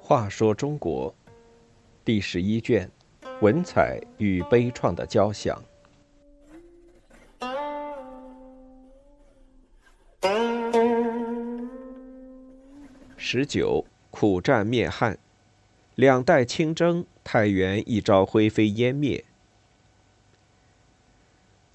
[0.00, 1.14] 话说中国
[2.04, 2.90] 第十一卷：
[3.40, 5.60] 文采与悲怆的交响。
[13.16, 15.18] 十九，苦战灭汉，
[15.96, 19.24] 两代清征，太原一朝灰飞烟灭。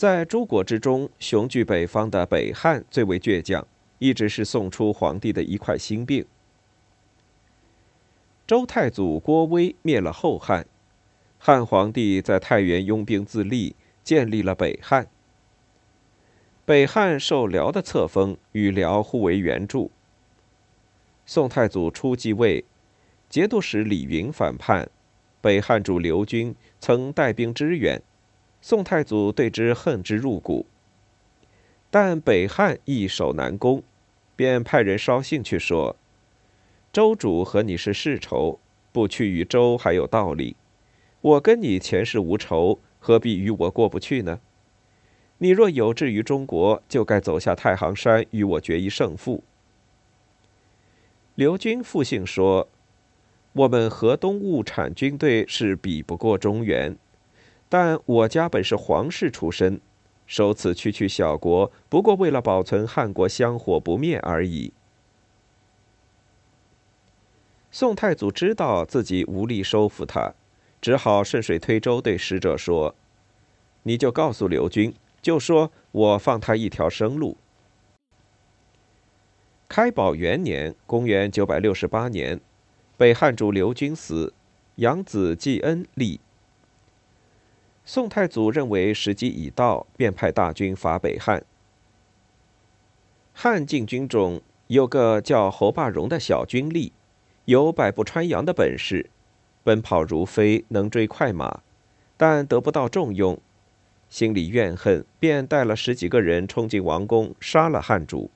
[0.00, 3.66] 在诸国之中，雄踞北方的北汉最为倔强，
[3.98, 6.24] 一直是宋初皇帝的一块心病。
[8.46, 10.66] 周太祖郭威灭了后汉，
[11.38, 15.06] 汉皇帝在太原拥兵自立，建立了北汉。
[16.64, 19.90] 北汉受辽的册封，与辽互为援助。
[21.26, 22.64] 宋太祖初继位，
[23.28, 24.88] 节度使李云反叛，
[25.42, 28.00] 北汉主刘军曾带兵支援，
[28.60, 30.66] 宋太祖对之恨之入骨。
[31.90, 33.82] 但北汉易守难攻，
[34.36, 35.96] 便派人捎信去说
[36.92, 38.60] ：“周主和你是世仇，
[38.92, 40.56] 不去与周还有道理。
[41.20, 44.40] 我跟你前世无仇，何必与我过不去呢？
[45.38, 49.42] 你若有志于中国，就该走下太行山，与我决一胜负。”
[51.34, 52.68] 刘军复信说
[53.54, 56.96] ：“我们河东物产军队是比不过中原，
[57.70, 59.80] 但我家本是皇室出身，
[60.26, 64.74] 守此区区小国，不过为了保存汉国香火不灭而已。”
[67.72, 70.34] 宋太祖知道自己无力收服他，
[70.80, 72.96] 只好顺水推舟，对使者说
[73.84, 77.36] ：“你就告诉刘军，就说我放他一条生路。”
[79.68, 82.40] 开宝元年（公元968年），
[82.98, 84.34] 北汉主刘军死，
[84.74, 86.18] 养子季恩立。
[87.84, 91.44] 宋太祖认为时机已到，便派大军伐北汉。
[93.32, 96.92] 汉进军中有个叫侯霸荣的小军吏，
[97.46, 99.10] 有百步穿杨的本事，
[99.64, 101.62] 奔跑如飞，能追快马，
[102.16, 103.38] 但得不到重用，
[104.08, 108.30] 心里怨恨，便带了十几个人冲进王宫，杀了汉主。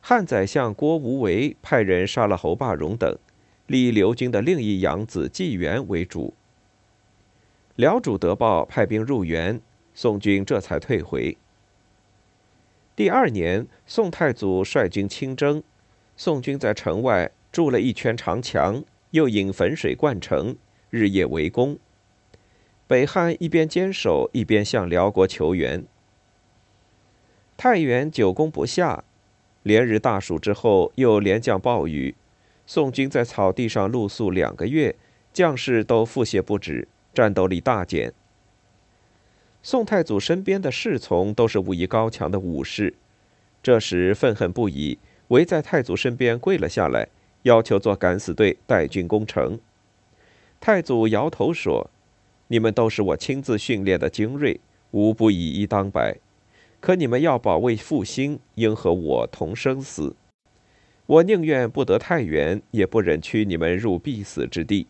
[0.00, 3.16] 汉宰相郭无为派人杀了侯霸荣等，
[3.66, 6.34] 立刘军的另一养子纪元为主。
[7.76, 9.60] 辽主得报，派兵入援，
[9.94, 11.36] 宋军这才退回。
[12.94, 15.60] 第二年，宋太祖率军亲征，
[16.16, 20.56] 宋军在城外筑了一圈长墙，又引汾水灌城，
[20.90, 21.76] 日夜围攻。
[22.86, 25.84] 北汉一边坚守，一边向辽国求援。
[27.56, 29.02] 太原久攻不下。
[29.64, 32.14] 连日大暑之后，又连降暴雨，
[32.66, 34.94] 宋军在草地上露宿两个月，
[35.32, 38.12] 将士都腹泻不止，战斗力大减。
[39.62, 42.92] 宋太祖身边的侍从都是武艺高强的武士，
[43.62, 44.98] 这时愤恨不已，
[45.28, 47.08] 围在太祖身边跪了下来，
[47.44, 49.58] 要求做敢死队带军攻城。
[50.60, 51.90] 太祖摇头说
[52.48, 54.60] ：“你们都是我亲自训练的精锐，
[54.90, 56.18] 无不以一当百。”
[56.80, 60.14] 可你们要保卫复兴，应和我同生死。
[61.06, 64.86] 我宁愿不得太原，也不忍驱你们入必死之地。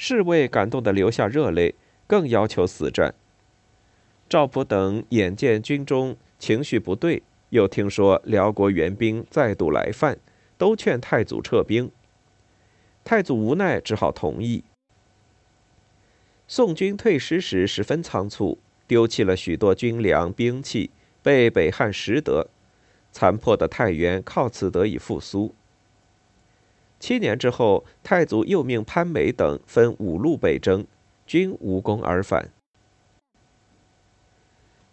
[0.00, 1.74] 侍卫感动得流下热泪，
[2.06, 3.14] 更要求死战。
[4.28, 10.16] 赵普等眼见军中情绪不对，又听说辽国援兵再度来犯，
[10.56, 11.90] 都劝太祖撤兵。
[13.02, 14.62] 太祖无奈，只好同意。
[16.46, 18.58] 宋军退师时十分仓促。
[18.86, 20.90] 丢弃了许多军粮兵器，
[21.22, 22.48] 被北汉拾得，
[23.12, 25.54] 残破的太原靠此得以复苏。
[27.00, 30.84] 七年之后，太祖又命潘美等分五路北征，
[31.26, 32.50] 均无功而返。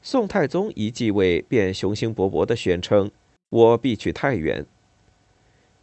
[0.01, 3.09] 宋太宗一继位，便雄心勃勃地宣称
[3.49, 4.65] ：“我必取太原。”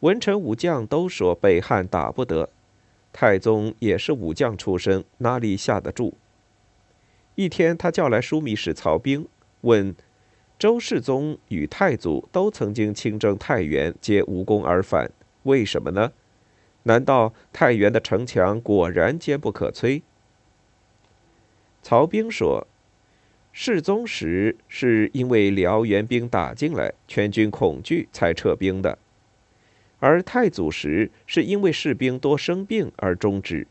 [0.01, 2.49] 文臣武将都说北汉打不得，
[3.13, 6.15] 太宗也是武将出身，哪里下得住？
[7.35, 9.27] 一天，他叫来枢密使曹兵，
[9.63, 9.95] 问
[10.59, 15.11] ：“周世宗与太祖都曾经亲征太原，皆无功而返，
[15.45, 16.13] 为什么呢？
[16.85, 20.03] 难道太原的城墙果然坚不可摧？”
[21.83, 22.67] 曹兵说
[23.53, 28.97] ：“世宗时是因为辽援兵打进来，全军恐惧才撤兵的；
[29.99, 33.67] 而太祖时是因为士兵多生病而终止，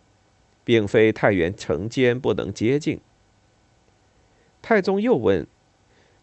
[0.64, 3.00] 并非太原城坚不能接近。”
[4.62, 5.48] 太宗又问：“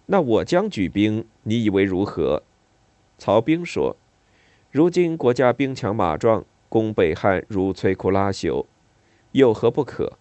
[0.07, 2.43] 那我将举兵，你以为如何？”
[3.19, 3.97] 曹兵说
[4.71, 8.67] ：“如今国家兵强马壮，攻北汉如摧枯拉朽，
[9.33, 10.19] 有何不可？”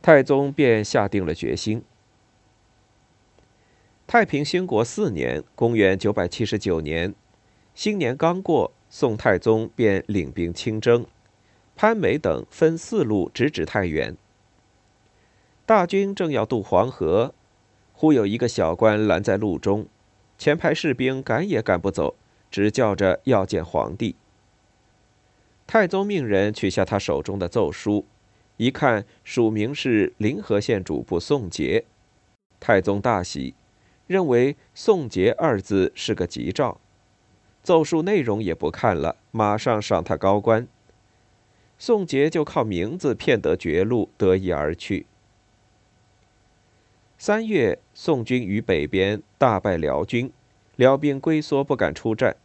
[0.00, 1.82] 太宗便下定了决心。
[4.06, 7.14] 太平兴国四年（公元979年），
[7.74, 11.04] 新年刚过，宋太宗便领兵亲征，
[11.74, 14.16] 潘美等分四路直指太原。
[15.66, 17.34] 大军正要渡黄河，
[17.94, 19.86] 忽有一个小官拦在路中，
[20.36, 22.14] 前排士兵赶也赶不走，
[22.54, 24.14] 直叫着要见皇帝。
[25.66, 28.06] 太宗命人取下他手中的奏书，
[28.58, 31.84] 一看，署名是临河县主簿宋杰。
[32.60, 33.54] 太宗大喜。
[34.06, 36.78] 认为“宋杰”二字是个吉兆，
[37.64, 40.68] 奏书内容也不看了，马上赏他高官。
[41.76, 45.06] 宋杰就靠名字骗得绝路，得意而去。
[47.18, 50.30] 三月，宋军于北边大败辽军，
[50.76, 52.36] 辽兵龟缩，不敢出战。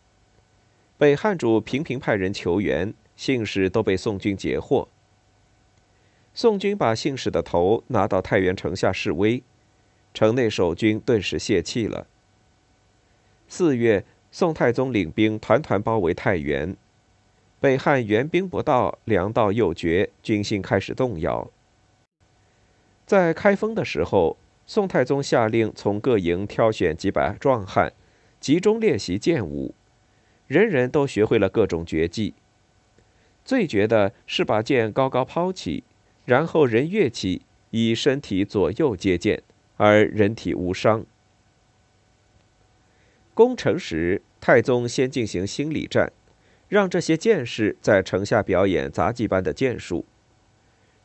[1.00, 4.90] 北汉主频频派人求援，信使都被宋军截获。
[6.34, 9.42] 宋军把信使的头拿到太原城下示威。
[10.14, 12.06] 城内守军顿时泄气了。
[13.48, 16.76] 四月，宋太宗领兵团团包围太原，
[17.62, 21.50] 北汉援兵不到，粮道又绝，军心开始动摇。
[23.06, 24.36] 在开封的时候，
[24.66, 27.94] 宋太宗下令从各营挑选几百壮汉，
[28.42, 29.74] 集中练习剑舞，
[30.50, 32.34] 人人都学会了各种绝技。
[33.46, 35.86] 最绝的是把剑高高抛起，
[36.26, 39.44] 然后人跃起，以身体左右接剑。
[39.78, 41.06] 而人体无伤。
[43.34, 46.12] 攻城时，太宗先进行心理战，
[46.68, 50.06] 让这些剑士在城下表演杂技般的剑术。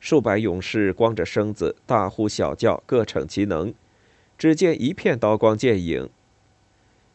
[0.00, 3.72] 数百勇士光着身子，大呼小叫，各逞其能。
[4.36, 6.10] 只见一片刀光剑影，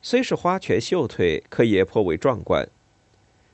[0.01, 2.69] 虽是花拳绣腿，可也颇为壮观。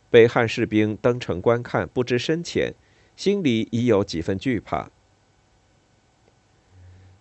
[0.09, 2.73] 北汉士兵登城观看，不知深浅，
[3.15, 4.91] 心里已有几分惧怕。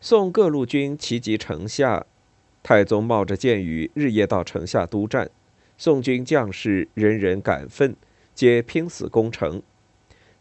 [0.00, 2.04] 宋各路军齐集城下，
[2.62, 5.30] 太宗冒着箭雨，日夜到城下督战。
[5.78, 7.96] 宋军将士人人感奋，
[8.34, 9.62] 皆拼死攻城。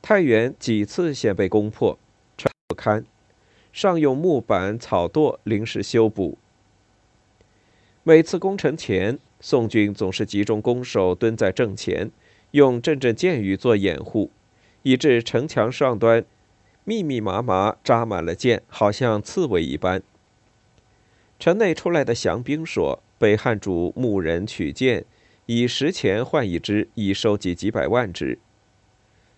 [0.02, 1.98] 太原几次险被攻破，
[2.38, 3.06] 城不堪，
[3.72, 6.38] 尚用木板草垛临时修补。
[8.06, 12.12] 每次攻城前，宋军总是集中攻守，蹲在阵前，
[12.52, 14.30] 用阵阵箭雨做掩护，
[14.82, 16.26] 以致城墙上端。
[16.84, 20.04] 密密麻麻扎满了箭，好像刺猬一般。
[21.40, 25.06] 城内出来的降兵说：“北汉主牧人取箭，
[25.46, 28.38] 以十钱换一支，已收集几百万支。”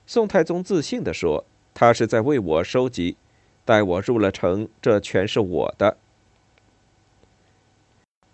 [0.07, 1.45] 宋太宗自信地说
[1.75, 3.15] ：“他是在为我收集，
[3.63, 5.97] 待我入了城，这全是我的。”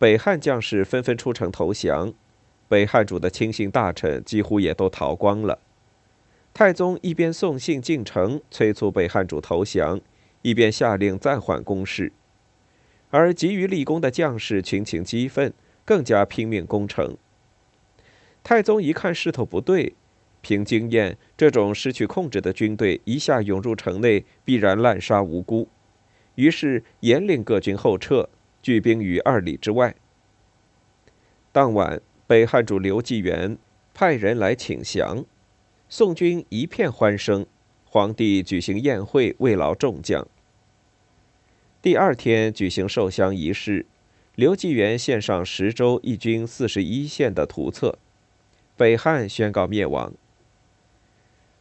[0.01, 2.11] 北汉将士纷纷出城投降，
[2.67, 5.59] 北汉主的亲信大臣几乎也都逃光了。
[6.55, 10.01] 太宗一边送信进城，催促北汉主投降，
[10.41, 12.11] 一边下令暂缓攻势。
[13.11, 15.53] 而急于立功的将士群情激愤，
[15.85, 17.15] 更加拼命攻城。
[18.41, 19.93] 太宗一看势头不对，
[20.41, 25.69] 凭经验，这种失去控制的军队一下涌入城内，必然滥杀无辜，
[26.33, 28.27] 于是严令各军后撤，
[28.61, 29.95] 聚兵于二里之外。
[31.51, 33.57] 当晚，北汉主刘继元
[33.93, 35.25] 派人来请降。
[35.89, 37.45] 宋军一片欢声，
[37.83, 40.25] 皇帝举行宴会慰劳众将。
[41.81, 43.85] 第二天举行受降仪式，
[44.35, 47.97] 刘继元献上十州一军四十一县的图册，
[48.77, 50.13] 北汉宣告灭亡。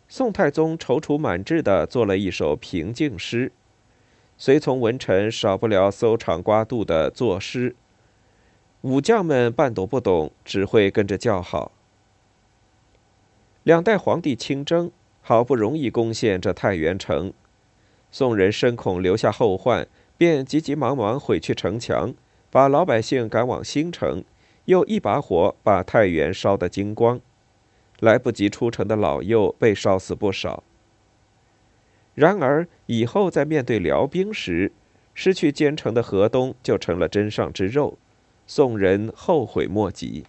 [0.08, 3.50] 宋太宗踌躇满志地做了一首平静诗，
[4.40, 7.76] 随从文臣少不了搜肠刮肚的作诗，
[8.80, 11.72] 武将们半懂不懂，只会跟着叫好。
[13.62, 17.34] 两代皇帝亲征，好不容易攻陷这太原城，
[18.10, 22.14] 宋人深恐留下后患，便急急忙忙毁去城墙，
[22.50, 24.24] 把老百姓赶往新城，
[24.64, 27.20] 又一把火把太原烧得精光，
[27.98, 30.62] 来不及出城的老幼被烧死不少。
[32.20, 34.70] 然而以后在面对辽兵时，
[35.14, 37.96] 失去坚城的河东就成了针上之肉，
[38.46, 40.26] 宋人后悔莫及。